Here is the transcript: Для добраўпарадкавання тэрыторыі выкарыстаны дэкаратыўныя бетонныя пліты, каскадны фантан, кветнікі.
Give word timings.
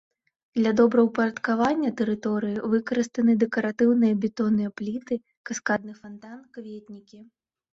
Для 0.59 0.69
добраўпарадкавання 0.79 1.89
тэрыторыі 1.99 2.63
выкарыстаны 2.71 3.31
дэкаратыўныя 3.43 4.13
бетонныя 4.25 4.69
пліты, 4.81 5.15
каскадны 5.51 5.93
фантан, 6.03 6.39
кветнікі. 6.57 7.19